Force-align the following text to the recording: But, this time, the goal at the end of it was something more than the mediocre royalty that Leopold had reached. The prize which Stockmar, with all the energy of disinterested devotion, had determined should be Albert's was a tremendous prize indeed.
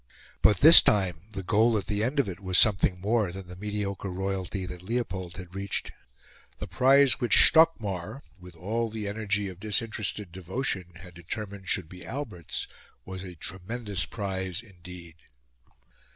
But, 0.41 0.61
this 0.61 0.81
time, 0.81 1.19
the 1.31 1.43
goal 1.43 1.77
at 1.77 1.85
the 1.85 2.03
end 2.03 2.19
of 2.19 2.27
it 2.27 2.39
was 2.39 2.57
something 2.57 2.99
more 2.99 3.31
than 3.31 3.45
the 3.47 3.55
mediocre 3.55 4.09
royalty 4.09 4.65
that 4.65 4.81
Leopold 4.81 5.37
had 5.37 5.53
reached. 5.53 5.91
The 6.57 6.65
prize 6.65 7.19
which 7.21 7.45
Stockmar, 7.47 8.23
with 8.39 8.55
all 8.55 8.89
the 8.89 9.07
energy 9.07 9.47
of 9.47 9.59
disinterested 9.59 10.31
devotion, 10.31 10.93
had 10.95 11.13
determined 11.13 11.69
should 11.69 11.87
be 11.87 12.03
Albert's 12.03 12.67
was 13.05 13.21
a 13.21 13.35
tremendous 13.35 14.07
prize 14.07 14.63
indeed. 14.63 15.17